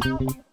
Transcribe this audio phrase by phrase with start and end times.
[0.00, 0.47] Música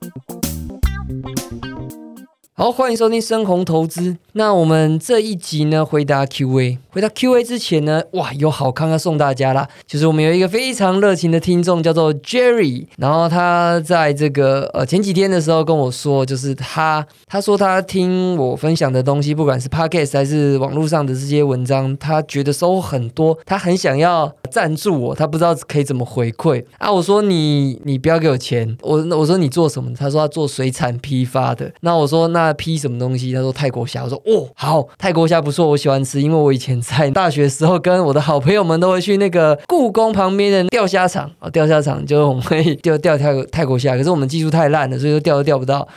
[2.65, 4.17] 好，欢迎收听深红投资。
[4.31, 6.79] 那我们这一集呢，回答 Q&A。
[6.89, 9.68] 回答 Q&A 之前呢，哇，有好康要送大家啦！
[9.86, 12.88] 就是我们有一个非常热情的听众，叫做 Jerry。
[12.97, 26.91] 然后他在这个呃前几天的时候跟我说，就是他他说他听我分享的东西，不管是 Podcast 还是网络上的这些文章，他觉得收获很多，他很想要赞助我，他不知道可以怎么回馈啊。
[26.91, 29.93] 我说你你不要给我钱，我我说你做什么？
[29.93, 31.71] 他说他做水产批发的。
[31.82, 33.31] 那我说那批什么东西？
[33.31, 34.03] 他说泰国虾。
[34.03, 45.88] 我说哦好，泰国虾不错，我喜欢吃，因为我以前在大学时候跟我的好朋友们都会去那个故宫旁边的钓虾场啊，钓虾场就是我们会钓钓泰泰国虾，可是我们技术太烂了，所以说钓都钓不到，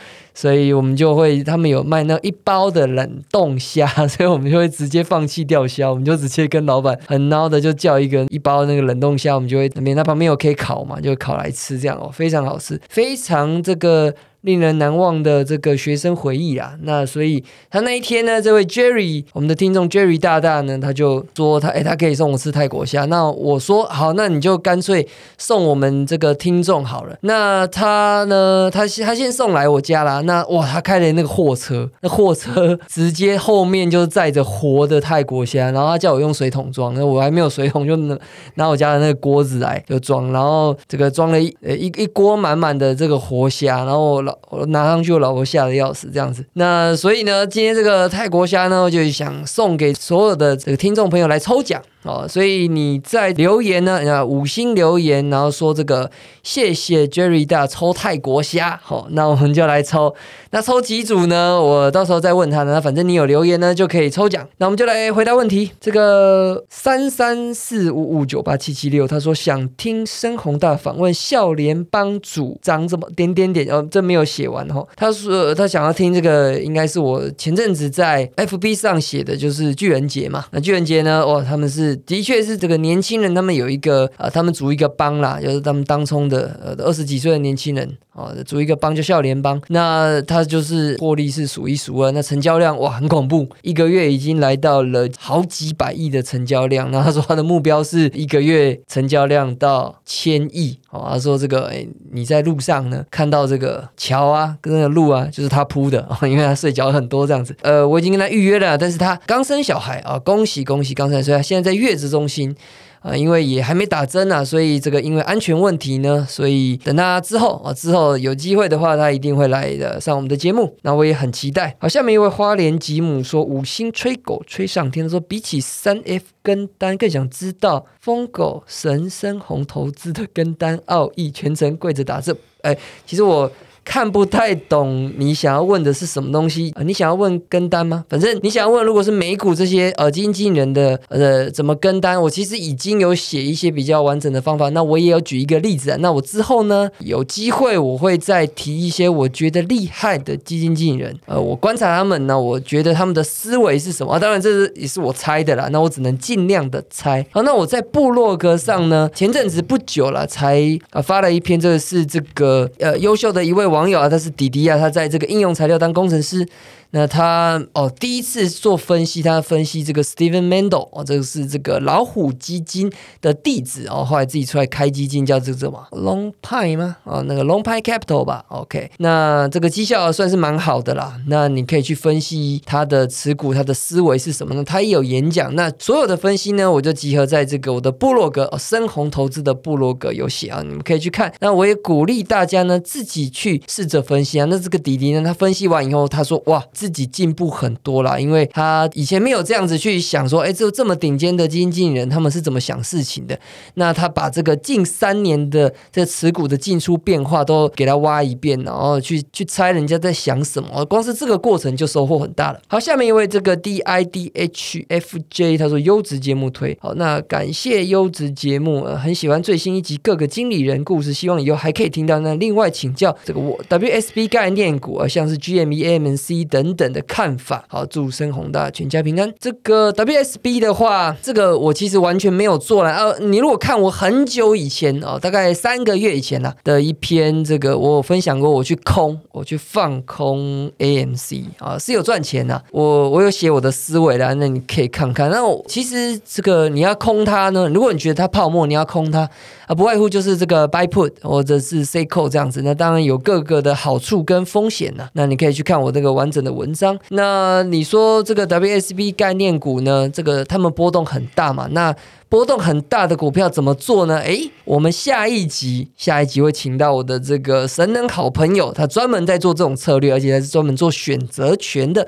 [0.41, 14.15] 所以我们就会他们有卖那一包的冷冻虾， 所以我们就会直接放弃钓虾，我们就直接跟老板很孬的就叫一个一包那个冷冻虾，我们就会那边它旁边有可以烤嘛，就烤来吃这样哦，非常好吃，非常这个。
[14.43, 23.03] 令人难忘的这个学生回忆啊，那所以他那一天呢，这位 Jerry，我们的听众 Jerry 大大呢，他就说他哎，他可以送我吃泰国虾。
[23.03, 25.05] 那我说好，那你就干脆
[25.37, 27.17] 送我们这个听众好了。
[27.23, 30.21] 那他呢，他他先送来我家啦。
[30.29, 38.17] 那哇，他开的那个货车，那货车直接后面就载着活的泰国虾，然后他叫我用水桶装，那我还没有水桶，就拿
[38.55, 44.09] 拿我家的那个锅子来就装，然后这个装了一一一锅满满的这个活虾，然后。
[44.09, 46.43] 我老我拿上去，我老婆吓得要死，这样子。
[46.53, 51.81] 那所以呢，今天这个泰国虾呢，我就想送给所有的这个听众朋友来抽奖。
[52.03, 56.09] 哦，所以你在留言呢，五星留言，然后说这个
[56.43, 60.15] 谢谢 Jerry 大抽泰国虾，好，那我们就来抽，
[60.51, 61.61] 那抽几组呢？
[61.61, 64.47] 我到时候再问他呢，反正你有留言呢，就可以抽奖。
[64.57, 65.71] 那我们就来回答问题。
[65.79, 74.85] 这个三三四五五九八七七六，他说想听深宏大访问笑联帮主张怎么点点点，哦，这没有写完哈。
[74.95, 80.45] 他说他想要听这个，应该是我前阵子在 FB 上写的，就是巨人节嘛。
[80.51, 81.95] 那巨人节呢，哇，他们是。
[82.05, 96.89] 的确是这个年轻人，他们有一个啊，他们组一个帮啦，就是他们当冲的呃二十几岁的年轻人啊，组一个帮就笑联帮，那那他就是获利是数一数二，那成交量哇很恐怖，一个月已经来到了好几百亿的成交量。
[96.91, 101.09] 那他说他的目标是一个月成交量到千亿哦。
[101.11, 107.55] 他说这个哎你在路上呢看到这个桥啊跟那个路啊，就是他铺的，因为他睡觉很多这样子。
[107.61, 112.55] 呃，我已经跟他预约了，但是他刚生小孩啊，恭喜恭喜，刚生所以他现在在月子中心
[113.01, 120.75] 啊，因为也还没打针啊，所以这个因为安全问题呢，所以等他之后啊，之后有机会的话，他一定会来的上我们的节目。
[120.81, 121.75] 那我也很期待。
[121.79, 132.37] 好，下面一位花莲吉姆说五星吹狗吹上天，说比起三 F 跟单，更想知道疯狗神深红投资的跟单奥义，全程跪着打字。
[132.61, 133.51] 哎，其实我。
[133.83, 136.83] 看不太懂你想要问的是什么东西啊？
[136.83, 138.05] 你想要问跟单吗？
[138.09, 144.69] 反正你想要问，如果是美股这些呃基金经理人的呃怎么跟单，我其实已经有写一些比较完整的方法。
[144.69, 145.97] 那我也有举一个例子啊。
[145.99, 151.17] 那我之后呢有机会我会再提一些我觉得厉害的基金经理人。
[151.25, 154.19] 呃，我观察他们呢，我觉得他们的思维是什么？
[154.19, 155.67] 当然这是也是我猜的啦。
[155.71, 157.25] 那我只能尽量的猜。
[157.31, 163.89] 好，那我在部落格上呢，前阵子不久了才呃发了一篇，这个是这个呃优秀的一位网。
[163.89, 166.47] 友啊，他是迪迪啊，他在这个应用材料当工程师。
[166.91, 172.91] 那他哦，第一次做分析，他分析这个 Steven Mendel 哦，这个是这个老虎基金
[173.21, 176.97] 的弟子哦，后来自己出来开基金，叫这个什么 Long Pine 吗？
[177.03, 178.43] 哦，那个 Long Pine Capital 吧。
[178.47, 181.15] OK，那这个绩效算是蛮好的啦。
[181.27, 184.63] 那你可以去分析他的持股，他的思维是什么呢？
[184.63, 185.53] 他也有演讲。
[185.53, 191.31] 那所有的分析呢，我就集合在这个我的部落格哦，深红投资的部落格有写啊，你们可以去看。
[191.39, 194.47] 那我也鼓励大家呢，自己去试着分析啊。
[194.49, 196.65] 那这个弟弟呢，他分析完以后，他说哇。
[196.79, 203.37] 自己进步很多啦，因为他以前没有这样子去想说，哎，这这么顶尖的基金经理人，他们是怎么想事情的？
[203.73, 212.61] 那他把这个近三年的这持股的进出变化都给他挖一遍，然后去去猜人家在想什么，光是这个过程就收获很大了。
[212.69, 222.19] 好，下面一位这个 D I D H F J，他说优质节目推好，那感谢优质节目，很喜欢最新一集各个经理人故事，希望以后还可以听到。
[222.19, 226.68] 那另外请教这个我 W S B 概念股啊，像是 gmemc 等。
[226.69, 227.63] 等等的看法。
[227.67, 229.31] 好，祝深宏大全家平安。
[229.39, 232.91] 这个 WSB 的话，这个我其实完全没有做了。
[232.91, 242.61] 呃，你如果看我很久以前哦，大概三个月以前呢的一篇，这个我有分享过，我去空，我去放空 AMC 啊，是有赚钱的。
[242.71, 245.29] 我我有写我的思维啦，那你可以看看。
[245.29, 249.29] 那我其实这个你要空它呢，如果你觉得它泡沫，你要空它
[249.67, 252.61] 啊，不外乎就是这个 buy put 或者是 say call 这样子。
[252.63, 255.07] 那当然有各个的好处跟风险呢。
[255.13, 256.99] 那你可以去看我这个完整的文章。
[257.09, 261.67] 那你说这个 WSB 概念股呢，这个他们波动很大嘛？
[261.71, 261.95] 那
[262.27, 264.19] 波动很大的股票怎么做呢？
[264.19, 272.07] 诶，我们下一集下一集会请到我的这个神能好朋友，他专门在做这种策略，而且还是专门做选择权的。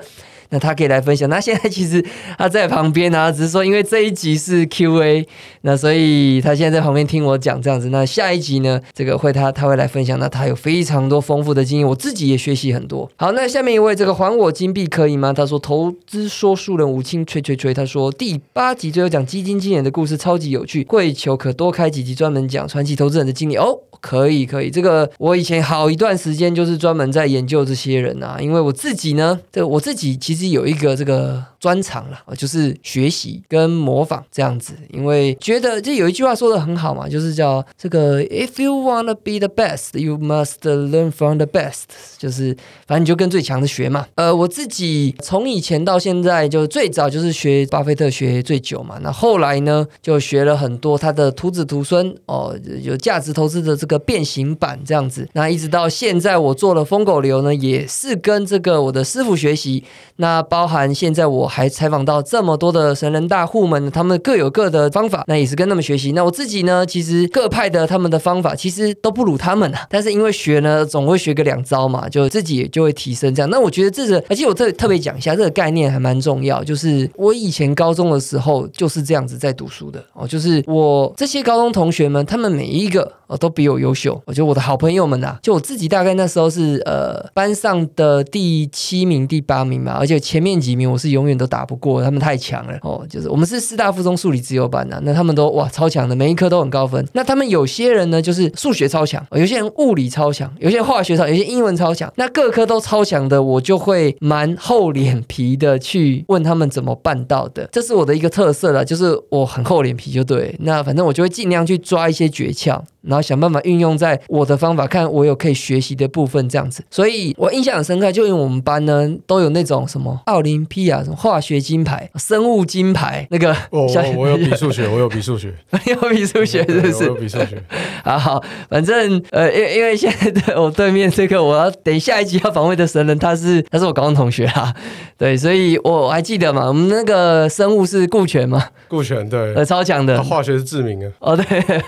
[0.52, 1.28] 那他可以来分享。
[1.28, 2.04] 那现在其实
[2.38, 5.26] 他在旁边啊，只是说因为这一集是 Q&A，
[5.62, 7.88] 那所以他现在在旁边听我讲这样子。
[7.88, 10.18] 那下一集呢，这个会他他会来分享。
[10.18, 13.10] 那他有非常多丰富的经验，我自己也学习很多。
[13.16, 15.32] 好，那下面一位这个还我金币可以吗？
[15.32, 23.78] 他说投资说书人吴清吹吹吹，他说第八集最后讲基金经理的故事超级有趣，跪求可多开几集专门讲传奇投资人的经历哦。
[24.02, 41.84] 可以可以，这个我以前好一段时间就是专门在研究这些人啊，因为我自己呢，这我自己其实有一个这个专长了，就是学习跟模仿这样子，因为觉得这有一句话说的很好嘛，就是叫这个 If you wanna be the best, you must learn from the best，
[42.18, 42.56] 就是
[42.88, 44.04] 反正你就跟最强的学嘛。
[44.16, 53.86] 呃，我自己从以前到现在，就最早就是学巴菲特学最久嘛，那后来呢就学了很多他的徒子徒孙哦，有价值投资的这。
[53.92, 59.84] 个变形版这样子，那一直到现在我做了疯狗流呢，也是跟这个我的师傅学习。
[60.16, 66.12] 那包含现在我还采访到这么多的神人大户们，他们各有各的方法，那也是跟他们学习。
[66.12, 69.86] 那我自己呢，其实各派的他们的方法其实都不如他们啊。
[69.90, 73.50] 但是因为学呢，总会学个两招嘛，就自己也就会提升这样。
[73.50, 84.18] 那我觉得这个，而且我特特别讲一下这个概念还蛮重要，就是我以前高中的时候就是这样子在读书的哦，就是我这些高中同学们，他们每一个哦都比我优秀。
[84.24, 93.04] 我觉得我的好朋友们呐，就我自己大概那时候是呃班上的第七名、第八名嘛，而且前面几名我是永远都打不过，他们太强了哦。
[93.10, 97.04] 就是我们是四大附中数理自由班呐，那他们都哇超强的，每一科都很高分。
[97.12, 102.12] 那他们有些人呢，就是数学超强，有些人物理超强，有些化学超，有些英文超强。
[102.16, 107.68] 那各科都超强的，我就会蛮厚脸皮的去问他们怎么办到的。
[107.72, 110.54] 这是我的一个特色了，就是我很厚脸皮就对。
[110.60, 112.80] 那反正我就会尽量去抓一些诀窍。
[113.02, 116.82] 然后想办法运用在我的方法，看我有可以学习的部分，这样子。
[116.90, 123.54] 所以我印象很深刻，就因为我们班呢都有那种什么奥林匹亚什么化学金牌、生物金牌那个。
[123.70, 125.52] 我我有比数学，我有比数学，
[125.86, 127.04] 有比数学 是不是？
[127.04, 127.62] 有比数学。
[128.04, 134.74] 好好，反正呃，因因为现在的我对面这个，我要等下一集要访问的神人，他是他是我高中同学啊。
[135.16, 140.16] 对，所以我还记得嘛，我们那个生物是顾全嘛，顾全对，呃，超强的。
[140.16, 141.12] 他化学是志明啊。
[141.20, 141.44] 哦，对，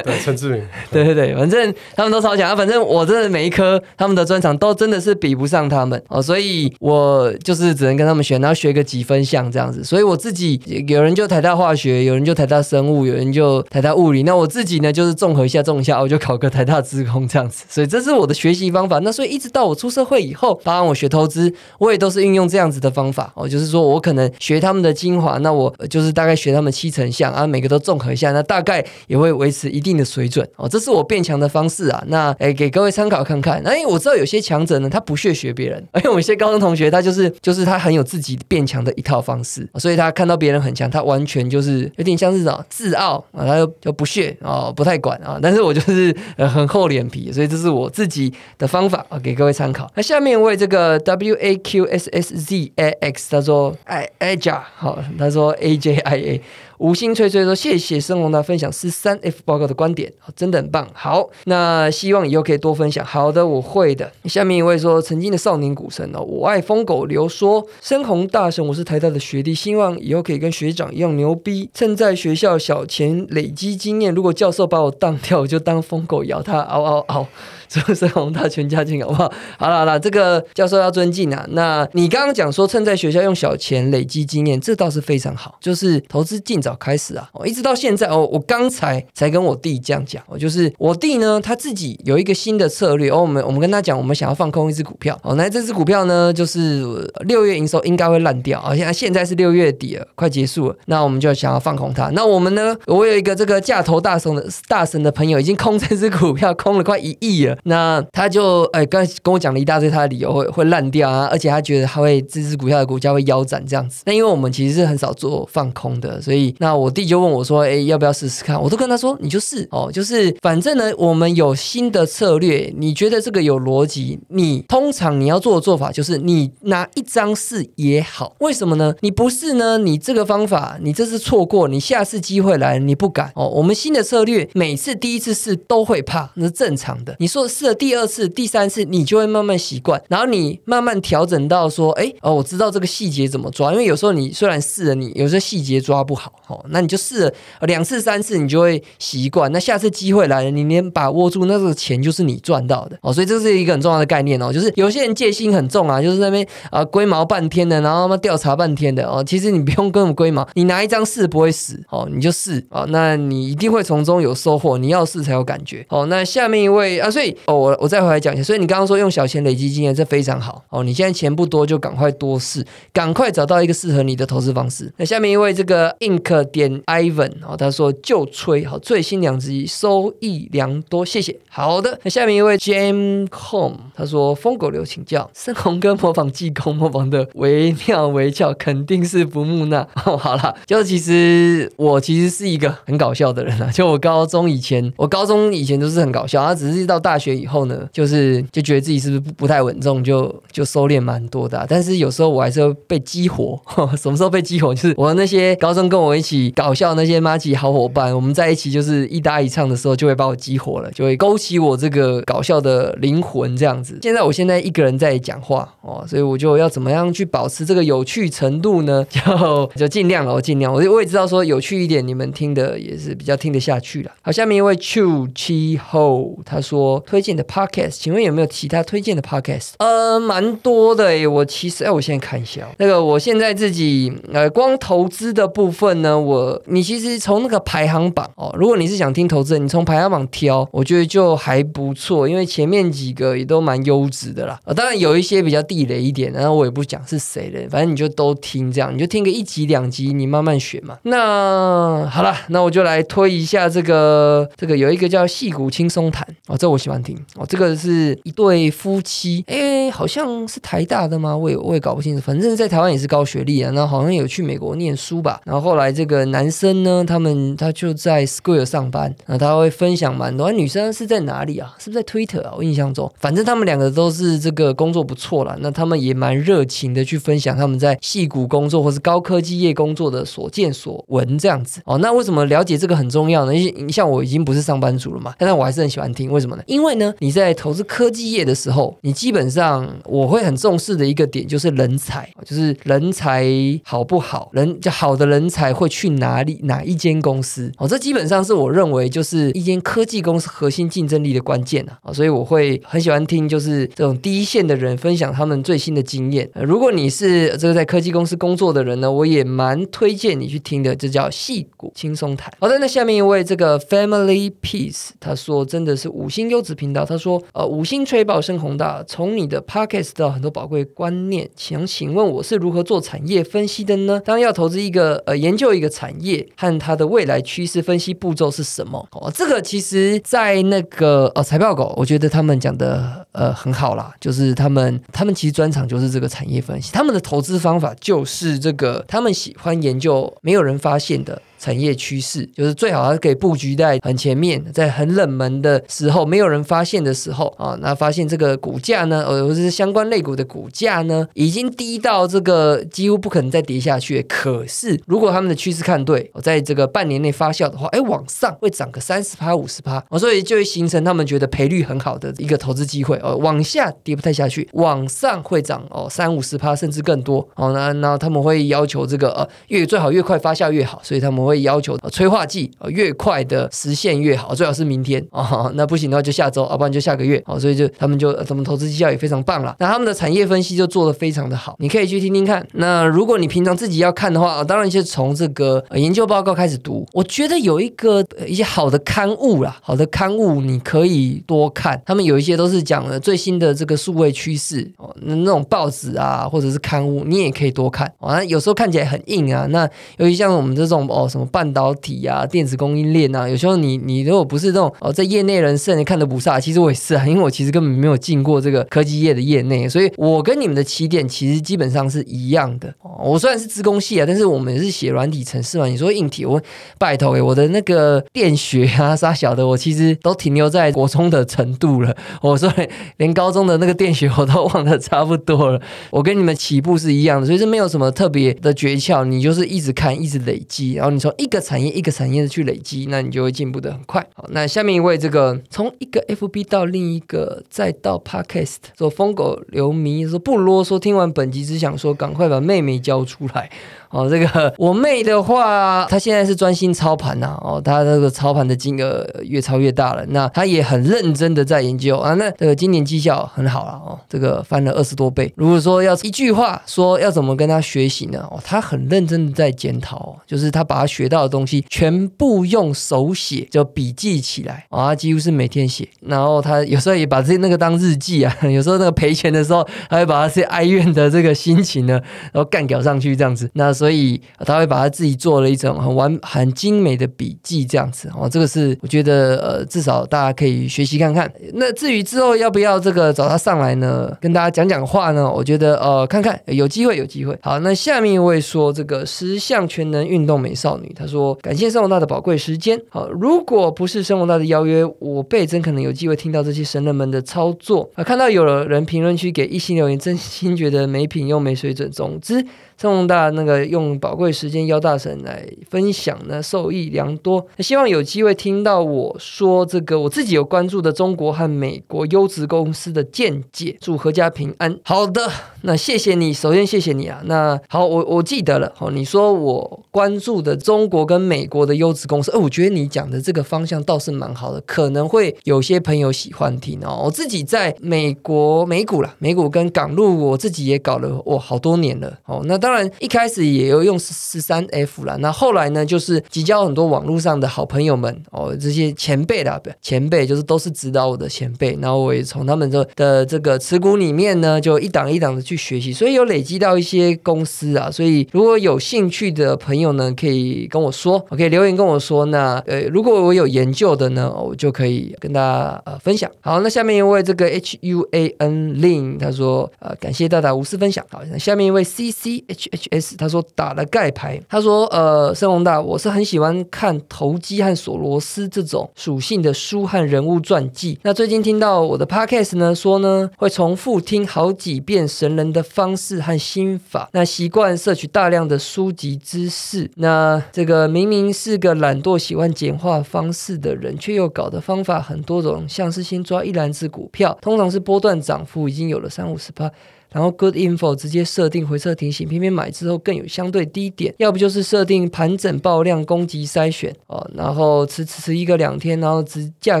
[0.02, 0.62] 对，陈志明。
[0.90, 2.56] 对 对对对，反正他们都超强啊！
[2.56, 9.82] 反正我真的每一科他们的专长都真的是比不上他们哦，所以我就是只能跟他们学，然后学个几分像这样子。
[9.82, 14.22] 所以我自己有人就台大化学，有人就台大生物，有人就台大物理。
[14.24, 17.64] 那我自己呢，就是综合一下，综一下，我就考个台大资工这样子。
[17.68, 18.98] 所以这是我的学习方法。
[19.00, 30.68] 那所以一直到我出社会以后，包含我学投资，我也都是运用这样子的方法哦，就是说我可能学他们的精华，那我就是大概学他们七成像啊，每个都综合一下，那大概也会维持一定的水准哦。
[30.68, 33.62] 这是我变强的方式啊，那诶给各位参考看看。
[33.62, 45.38] 那因为我知道有些强者呢，他不屑学别人，而 且我们一些高中同学他就是就是他很有自己变强的一套方式，所以他看到别人很强，他完全就是有点像是什么自傲啊，他就就不屑啊，不太管啊。
[45.40, 49.90] 但是我就是 很厚脸皮，所以这是我自己的方法啊，给各位参考。
[49.94, 56.42] 那下面为这个 W A Q S S Z A X，他说哎哎加好，他说 A J I A。
[56.80, 60.88] 五星吹吹说：“谢谢生龙的分享，十三 F 报告的观点，真的很棒。
[60.94, 63.04] 好，那希望以后可以多分享。
[63.04, 64.10] 好的，我会的。
[64.24, 74.14] 下面一位说：曾经的少年股神哦，我爱疯狗流说，深红大神，我是台大的学弟，希望以后可以跟学长一样牛逼，趁在学校小钱累积经验。
[74.14, 77.26] 如果教授把我当掉，我就当疯狗咬他，嗷嗷嗷。”
[77.70, 79.32] 祝生 宏大全家进好不好？
[79.56, 81.46] 好了好了，这个教授要尊敬啊。
[81.50, 87.28] 那你刚刚讲说趁在学校用小钱累积经验，这倒是非常好，就是投资尽早开始啊。
[87.32, 93.20] 哦，一直到现在哦，我刚才才跟我弟这样讲，哦，就是我弟呢他自己有一个新的策略哦。
[93.20, 95.36] 我们我们跟他讲，我们想要放空一只股票哦。
[95.36, 96.82] 那这只股票呢，就是
[97.26, 98.74] 六月营收应该会烂掉啊。
[98.74, 102.08] 现在现在是六月底了，快结束了，那我们就想要放空它。
[102.10, 107.56] 那我们呢，我有一个这个价投大神的大神的朋友，已经空这只股票空了快一亿了。
[107.64, 114.02] 那他就哎，刚跟我讲了一大堆他的理由，会会烂掉啊，而且他觉得他会这支股票的股价会腰斩这样子。
[114.06, 118.60] 那因为我们其实是很少做放空的，所以那我弟就问我说，哎，要不要试试看？
[118.60, 128.94] 我都跟他说，你就试哦，就是反正呢，我们有新的策略，你觉得这个有逻辑，你通常你要做的做法就是你拿一张试也好，为什么呢？
[129.00, 133.48] 你不试呢，你这个方法你这次错过，你下次机会来你不敢哦。
[133.48, 137.14] 我们新的策略，每次第一次试都会怕，那是正常的。
[137.18, 143.72] 你说试了第二次、第三次，你就会慢慢习惯，然后你慢慢调整到说，哎哦，我知道这个细节怎么抓。
[143.72, 149.50] 因为有时候你虽然试了，你有些细节抓不好哦，那你就试了两次、三次，你就会习惯。
[149.52, 153.12] 那下次机会来了，你连把握住，那个钱就是你赚到的哦。
[153.12, 159.22] 所以这是一个很重要的概念哦，就是有些人戒心很重啊，就是那边啊龟毛半天的，然后他妈调查半天的哦。
[159.22, 164.70] 其实你不用跟我龟毛，你拿一张试不会死哦，你就试哦，那你一定会从中有收获。
[164.78, 166.06] 你要试才有感觉哦。
[166.06, 168.42] 那下面一位啊，所以哦，我我再回来讲一下。
[168.42, 170.82] 所以你刚刚说用小钱累积经验，这非常好哦。
[170.84, 174.92] 你现在钱不多，就赶快多试，赶快找到一个适合你的投资方式。
[174.96, 181.36] 那下面一位这个 ink 点 ivan 哦，他说就吹好，最新两集收益良多，谢谢。
[181.48, 189.80] 好的，那下面一位 James Home，他说疯狗流请教，深红哥模仿济公模仿的惟妙惟肖，肯定是不木讷。
[190.06, 201.64] 哦，好了，就其实我其实是一个很搞笑的人啊，就我高中以前，我高中以前都是很搞笑，他只是到大学以后呢，就是就觉得自己是不是不不太稳重，就就收敛蛮多的。
[201.68, 203.60] 但是有时候我还是会被激活，
[203.96, 204.74] 什么时候被激活？
[204.74, 213.98] 就是我那些高中跟我一起搞笑那些妈吉好伙伴，我们在一起就是一搭一唱的时候，就会把我激活了，就会勾起我这个搞笑的灵魂这样子。
[214.02, 219.06] 现在我现在一个人在讲话哦，所以我就要怎么样去保持这个有趣程度呢？
[219.10, 224.10] 就就尽量了，我尽量，我我也知道说有趣一点，你们听的也是比较听得下去了。
[224.22, 229.72] 好，下面一位 Chu Chi Ho，他说推推荐的 Podcast，请问有没有其他推荐的 Podcast？
[229.76, 231.26] 呃，蛮多的诶。
[231.26, 244.58] 我其实哎，我现在看一下那个，我现在自己呃，光投资的部分呢，我你其实从那个排行榜哦，如果你是想听投资，你从排行榜挑，我觉得就还不错，因为前面几个也都蛮优质的啦。
[244.64, 250.96] 啊，当然有一些比较地雷一点，然后我也不讲是谁的，反正你就都听这样，你就听个一集两集，你慢慢选嘛。
[251.02, 256.99] 那好了，那我就来推一下这个这个有一个叫戏骨轻松谈哦，这我喜欢
[257.36, 261.36] 哦，这个是一对夫妻，哎，好像是台大的吗？
[261.36, 265.40] 我也我也搞不清楚，反正在台湾也是高学历啊，那好像有去美国念书吧。
[265.44, 270.50] 然后后来这个男生呢，他们他就在 Square 上班，那他会分享蛮多。
[270.52, 271.74] 女生是在哪里啊？
[271.78, 272.54] 是不是在 Twitter 啊？
[272.56, 281.98] 我印象中，反正他们两个都是这个工作不错了，那他们也蛮热情的去分享他们在戏骨工作或是高科技业工作的所见所闻这样子哦。
[281.98, 283.54] 那为什么了解这个很重要呢？
[283.54, 286.30] 因为像我已经不是上班族了嘛，但是我还是很喜欢听。
[286.30, 286.62] 为什么呢？
[286.66, 293.46] 因为呢，你在投资科技业的时候，你基本上我会很重视的一个点就是人才，就是人才
[293.84, 297.88] 好不好，人就好的人才会去哪里哪一间公司哦。
[297.88, 302.12] 这基本上是我认为就是一间科技公司核心竞争力的关键啊。
[302.12, 306.48] 所以我会很喜欢听就是这种第一线的人分享他们最新的经验。
[306.54, 312.52] 如果你是这个在科技公司工作的人呢，我也蛮推荐你去听的，这叫戏骨轻松谈。
[312.60, 317.04] 好的，那下面一位这个 Family Piece 他说真的是五星优质频道。
[317.04, 324.20] 他说呃五星吹爆深宏大，从你的 Podcast 到很多宝贵观念，想请问我是如何做产业分析的呢？
[324.24, 329.06] 当要投资一个呃研究一个产业和它的未来趋势分析步骤是什么？
[329.12, 341.42] 哦，这个其实在那个呃财报狗，我觉得他们讲的呃很好啦，就是他们他们其实专长就是这个产业分析，他们的投资方法就是这个，他们喜欢研究没有人发现的。
[341.60, 354.22] 产业趋势就是最好，它可以布局在很前面，在很冷门的时候，没有人发现的时候啊，那发现这个股价呢，呃，或者是相关类股的股价呢，已经低到这个几乎不可能再跌下去。
[354.22, 363.18] 可是，如果他们的趋势看对，在这个半年内发酵的话，哎，往上会涨个三十趴、五十趴，所以就会形成他们觉得赔率很好的一个投资机会。
[363.22, 367.46] 哦，往下跌不太下去，往上会涨哦三五十趴甚至更多。
[367.56, 371.49] 哦，那那他们会要求这个呃越最好越快发酵越好，所以他们会。
[371.50, 377.42] 会要求催化剂越快的实现越好，最好是明天啊， 那不行的话就下周，要不然就下个月。
[377.44, 379.74] 好，所以就他们就他们投资绩效也非常棒了。
[379.80, 382.66] 那他们的产业分析就做的非常的好，你可以去听听看。
[382.74, 387.04] 那如果你平常自己要看的话，当然就从这个研究报告开始读。
[387.12, 392.00] 我觉得有一个一些好的刊物啦，好的刊物你可以多看。
[392.06, 398.42] 他们有一些都是讲了最新的这个数位趋势哦，那那种报纸啊或者是刊物，你也可以多看啊。
[398.44, 399.88] 有时候看起来很硬啊，那
[400.18, 401.39] 尤其像我们这种哦什么。
[401.40, 412.88] 么半导体啊、电子供应链啊，有时候你你如果不是这种哦在业内人士，你看得不飒，其实我也是啊，因为我其实根本没有进过这个科技业的业内，所以我跟你们的起点其实基本上是一样的。
[413.02, 415.86] 哦我虽然是资工系啊，但是我们是写软体程式嘛。
[415.86, 416.60] 你说硬体，我
[416.98, 422.16] 拜托哎，我的那个电学啊啥小的，我其实都停留在国中的程度了。
[422.40, 422.72] 我说
[423.18, 425.80] 连高中的那个电学我都忘得差不多了。
[426.10, 434.26] 我跟你们起步是一样的，所以是没有什么特别的诀窍，你就是一直看，一直累积，然后你从一个产业一个产业的去累积，那你就会进步的很快。
[434.34, 443.70] 好，那下面一位这个从一个 FB 到另一个，再到 Podcast，说疯狗流迷说不啰嗦，听完本集只想说赶快把妹妹交出来。
[444.10, 447.56] 哦，这个我妹的话，她现在是专心操盘呐。
[447.62, 450.24] 哦，她这个操盘的金额越操越大了。
[450.30, 452.34] 那她也很认真的在研究啊。
[452.34, 455.52] 那这个今年绩效很好了哦，这个翻了二十多倍。
[455.56, 458.44] 如果说要一句话说要怎么跟她学习呢？
[458.50, 466.08] 哦，她很认真的在检讨，就是她把她学到的东西全部用手写就笔记起来啊，几乎是每天写。
[466.20, 472.20] 然后她有时候也把这那个当日记啊， 有时候那个赔钱的时候，她会把那些哀怨的这个心情呢，
[472.52, 473.70] 然后干掉上去这样子。
[473.74, 478.48] 那所以他会把他自己做了一种很完、很精美的笔记，这样子哦。
[478.48, 481.52] 这个是我觉得呃，至少大家可以学习看看。
[481.74, 485.52] 那至于之后要不要这个找他上来呢，跟大家讲讲话呢？
[485.52, 487.54] 我觉得呃，看看有机会，有机会。
[487.60, 492.98] 好，那下面一位说这个十项全能运动美少女，她说感谢生活大的宝贵时间。
[493.10, 498.24] 好，如果不是生活大的邀约，我倍增可能有机会听到这些神人们的操作啊。
[498.24, 502.10] 看到有人评论区给一星留言，真心觉得没品又没水准。
[502.10, 502.64] 总之。
[503.00, 507.66] 郑宏大那个用宝贵时间邀大神来分享呢，受益良多。
[507.78, 513.96] 希望有机会听到我说这个我自己有关注的中国和美国优质公司的见解。
[514.02, 514.94] 祝阖家平安。
[515.02, 517.40] 好的，那谢谢你，首先谢谢你啊。
[517.46, 518.92] 那好，我我记得了。
[518.98, 527.22] 哦，你说我关注的中国跟美国的优质公司，哎，我觉得你讲的这个方向倒是蛮好的，可能会有些朋友喜欢听哦。
[527.24, 532.38] 我自己在美国美股啦，美股跟港路，我自己也搞了哇好多年了。
[532.44, 532.89] 哦，那当。
[532.90, 535.38] 当然，一开始也有用十三 F 了。
[535.38, 541.96] 那后来呢，就是结交很多网络上的好朋友们哦，这些前辈的前辈，就是都是指导我的前辈。
[542.02, 548.10] 然后我也从他们的的这个持股里面呢，就一档一档的去学习，所以有累积到一些公司啊。
[548.10, 552.46] 所以如果有兴趣的朋友呢，可以跟我说，，OK，留言跟我说。
[552.46, 556.50] 那呃，如果我有研究的呢，我就可以跟大家呃分享。
[556.60, 561.24] 好，那下面一位这个 H U A N Lin 他说呃，感谢大大无私分享。
[561.30, 562.79] 好，那下面一位 C C H。
[562.92, 571.18] H S 他说打了盖牌，他说呃，森宏大，我是很喜欢看投机和索罗斯这种属性的书和人物传记。
[571.22, 580.10] 那最近听到我的 Podcast 呢，说呢会重复听好几遍神人的方式和心法，那习惯摄取大量的书籍知识。
[580.16, 589.90] 那这个明明是个懒惰、喜欢简化方式的人，却又搞的方法很多种，像是先抓一篮子股票，通常是波段涨幅已经有了三五十趴。
[590.32, 600.00] 然后 Good Info 直接设定回撤提醒，偏偏买之后更有相对低点，要不就是设定盘整爆量攻击筛选哦，然后迟迟迟一个两天，然后直价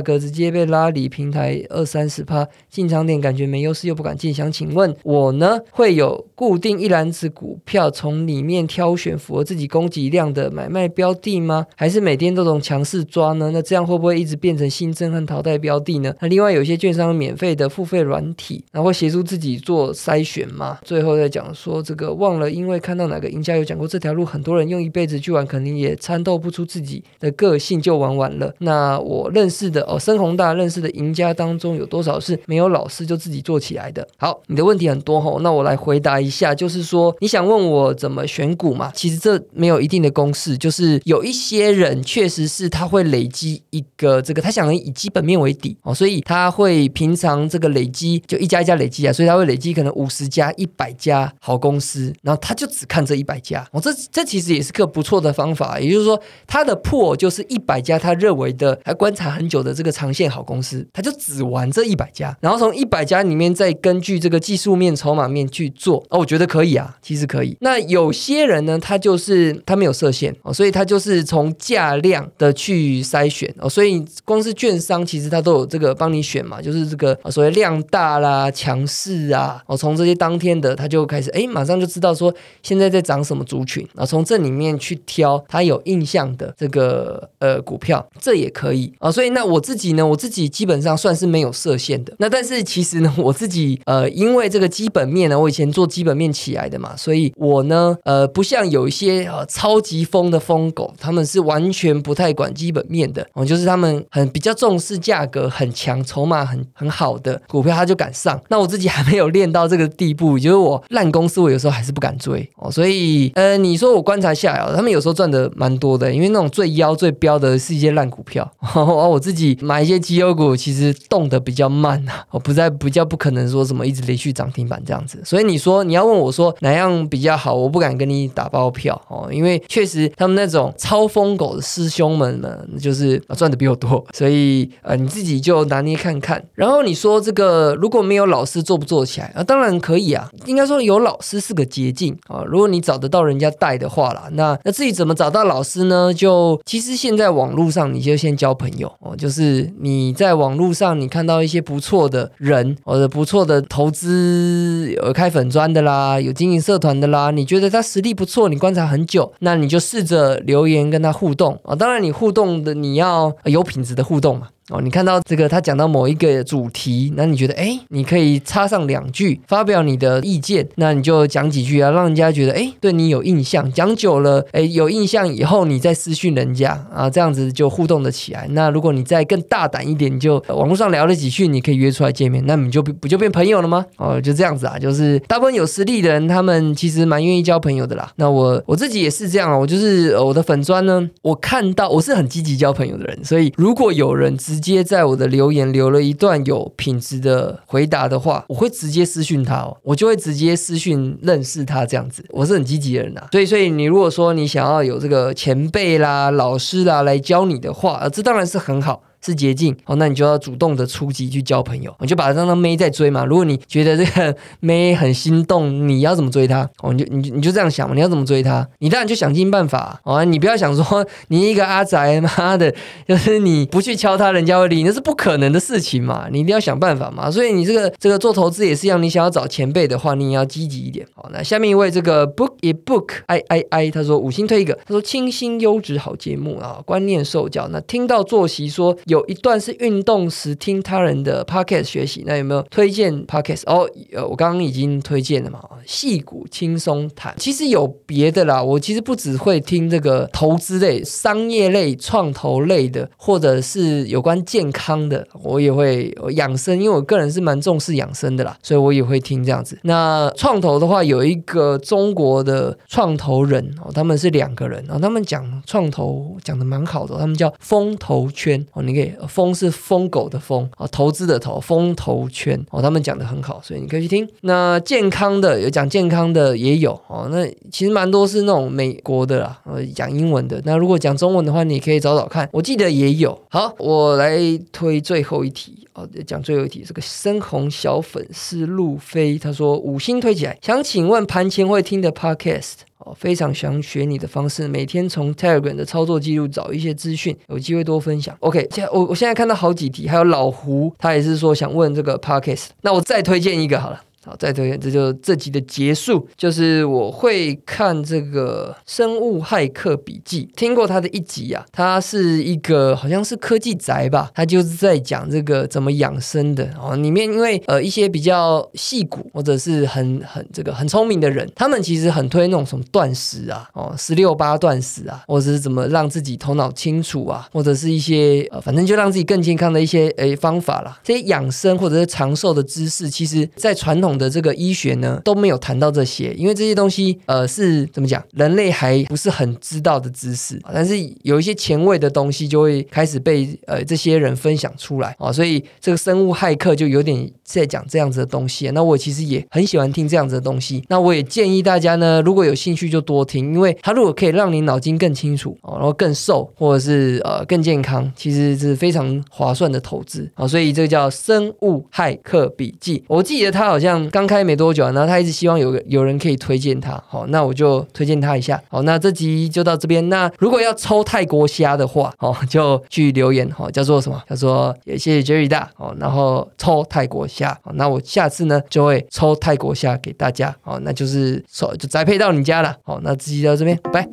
[0.00, 11.66] 格直接被拉离平台二三十趴，进场点感觉没优势又不敢进，想请问我呢会有固定一篮子股票从里面挑选符合自己供给量的买卖标的吗？
[11.74, 13.50] 还是每天都从强势抓呢？
[13.52, 16.14] 那这样会不会一直变成新增和淘汰标的呢？
[16.20, 20.19] 那另外有些券商免费的付费软体，然后协助自己做筛。
[20.22, 28.54] 选嘛，最后再讲说这个忘了，因为看到哪个赢家有讲过这条路，很多人用一辈子去玩，肯定也参透不出自己的个性就玩完了。
[28.58, 34.06] 那我认识的哦，深宏大认识的赢家当中，有多少是没有老师就自己做起来的？
[34.18, 38.92] 好，你的问题很多吼，那我来回答一下，就是说你想问我怎么选股嘛？
[38.94, 50.09] 其实这没有一定的公式，就是有一些人确实是他会累积一个这个，他想以基本面为底哦，所以他会平常这个累积就一家一家累积啊，所以他会累积可能五。
[50.10, 53.66] 十家、一百家好公司，然后他就只看这一百家。
[53.70, 55.78] 哦，这这其实也是个不错的方法。
[55.78, 66.04] 也就是说，他的破就是一百家他认为的，还观察很久的这个长线好公司，他就只玩这一百家，然后从一百家里面再根据这个技术面、筹码面去做。
[66.08, 67.56] 哦，我觉得可以啊，其实可以。
[67.60, 73.68] 那有些人呢，他就是他没有设限哦，所以他就是从价量的去筛选哦。
[73.68, 79.99] 所以光是券商其实他都有这个帮你选嘛，就是这个所谓量大啦、强势啊，哦从。
[80.04, 89.10] 这些当天的，他就开始哎，马上就知道说现在在涨什么族群，然后从这里面去挑他有印象的这个呃股票，这也可以啊。
[89.10, 92.14] 所以那我自己呢，我自己基本上算是没有设限的。
[92.18, 108.40] 那但是其实呢，我自己呃，因为这个基本面呢，我以前做基本面起来的嘛，所以我呢呃，不像有一些呃超级疯的疯狗，他们是完全不太管基本面的哦，就是他们很比较重视价格很强、筹码很很好的股票，他就敢上。
[108.48, 112.70] 那我自己还没有练到这个地步，就是我烂公司，我有时候还是不敢追哦。
[112.70, 118.50] 所以呃，你说我观察下来，他们有时候赚的蛮多的，因为那种最妖最标的是一些烂股票。
[118.74, 125.20] 而 我自己买一些绩优股，其实动的比较慢啊，我不在比较不可能说什么一直连续涨停板这样子。
[125.24, 136.42] 所以你说你要问我说哪样比较好，我不敢跟你打包票哦，因为确实他们那种超疯狗的师兄们呢，就是赚的比我多， 所以呃你自己就拿捏看看。
[136.54, 139.42] 然后你说这个如果没有老师做不做起来啊？
[139.42, 142.44] 当然可以啊，应该说有老师是个捷径啊。
[142.46, 146.12] 如果你找得到人家带的话啦，那那至于怎么找到老师呢？
[146.12, 161.74] 就其实现在网络上你就先交朋友哦，就是你在网络上你看到一些不错的人或者不错的投资有开粉砖的啦，有经营社团的啦，你觉得他实力不错，你观察很久，那你就试着留言跟他互动啊。
[161.74, 164.48] 当然你互动的你要有品质的互动嘛。
[164.70, 173.70] 哦，你看到这个，他讲到某一个主题，那你觉得，哎，你可以插上两句，发表你的意见，那你就讲几句啊，让人家觉得，哎，对你有印象。
[173.72, 178.46] 讲久了，哎，有印象以后，你再私讯人家啊，这样子就互动的起来。
[178.50, 183.84] 那如果你再更大胆一点，你就网络上聊了几句，你可以约出来见面，那你就不就变朋友了吗？
[183.96, 188.10] 哦，就这样子啊，就是大部分有实力的人，他们其实蛮愿意交朋友的啦。
[188.16, 202.22] 那我我自己也是这样啊，我就是我的粉砖呢，我看到我是很积极交朋友的人，所以如果有人直直直接在我的留言留了一段有品质的回答的话，我会直接私讯他哦，我就会直接私讯认识他这样子。
[202.28, 209.02] 我是很积极的人呐，所以所以你如果说你想要有这个前辈啦、老师啦来教你的话，这当然是很好。
[209.24, 213.24] 是捷径哦，那你就要主动的出击去交朋友，你就把它当成妹在追嘛。
[213.24, 216.68] 如果你觉得这个妹很心动，你要怎么追她？
[216.82, 218.66] 哦，你就你你就这样想嘛，你要怎么追她？
[218.78, 222.74] 你当然就想尽办法哦，你不要想说 你一个阿宅，妈的，
[223.06, 226.26] 就是你不去敲他，人家会理你，那是不可能的事情嘛。
[226.30, 227.30] 你一定要想办法嘛。
[227.30, 231.06] 所以你这个这个做投资也是一样，你想要找前辈的话，你也要积极一点。
[231.14, 237.68] 好，那下面一位这个 book e book i i i，他说五星推一个，他说清新优质好节目啊，观念受教。
[237.68, 238.96] 那听到坐席说。
[239.10, 243.62] 有一段是运动时听他人的 podcast 学习，那有没有推荐 podcast？
[243.66, 247.34] 哦，呃，我刚刚已经推荐了嘛，戏骨轻松谈。
[247.36, 259.76] 其实有别的啦，我其实不只会听这个投资类、商业类、创投类的，或者是有关健康的，我也会养生，因为我个人是蛮重视养生的啦，所以我也会听这样子。
[259.82, 268.99] 那创投的话，有一个中国的创投人哦，他们是两个人然哦，他们讲创投讲的蛮好的，他们叫风投圈哦，你。
[269.28, 274.28] 疯是疯狗的疯啊，投资的投，风投圈哦，他们讲的很好，所以你可以去听。
[274.42, 280.60] 那健康的有讲健康的也有哦，那其实蛮多是那种美国的啦，呃，讲英文的。
[280.64, 283.38] 那如果讲中文的话，你可以找找看，我记得也有。
[283.48, 284.38] 好，我来
[284.72, 292.74] 推最后一题哦，讲最后一题，这个深红小粉丝路飞他说五星推起来，想请问盘前会听的 podcast。
[292.98, 298.36] 哦，非常想学你的方式，每天从 Telegram 的操作记录找一些资讯，有机会多分享。
[298.40, 304.02] OK，现在我我现在看到好几题，还有老胡，他也是说想问这个 Podcast，那我再推荐一个好了。
[304.30, 306.28] 好，再推荐，这就这集的结束。
[306.36, 316.94] 就是我会看这个《生物骇客笔记》，听过他的一集啊，他是一个好像是科技宅吧，他就是在讲这个怎么养生的哦。
[316.94, 330.96] 里面因为呃一些比较细骨或者是很很这个很聪明的人，他们其实很推那种什么断食啊，哦十六八断食啊，或者是怎么让自己头脑清楚啊，或者是一些呃反正就让自己更健康的一些诶方法啦。
[331.02, 334.19] 这些养生或者是长寿的知识，其实在传统。
[334.20, 348.68] 的这个医学呢都没有谈到这些，因为这些东西呃是怎么讲，人类还不是很知道的知识，但是有一些前卫的东西就会开始被呃这些人分享出来啊，所以这个生物骇客就有点在讲这样子的东西。
[348.74, 360.46] 那我其实也很喜欢听这样子的东西，那我也建议大家呢，如果有兴趣就多听，因为它如果可以让你脑筋更清楚哦，然后更瘦或者是呃更健康，其实是非常划算的投资啊。
[360.46, 363.99] 所以这个叫生物骇客笔记，我记得它好像。
[364.08, 368.62] 刚开没多久，然后他一直希望有有人可以推荐他，好，那我就推荐他一下。
[368.68, 370.08] 好，那这集就到这边。
[370.08, 374.22] 那如果要抽泰国虾的话，哦， 就去留言，好，叫做什么？
[374.28, 384.08] 叫做也谢谢 Jerry 大，哦，然后抽泰国虾，好，那我下次呢就会抽泰国虾给大家，好，那就是抽就栽配到你家了，好，那这集到这边，拜。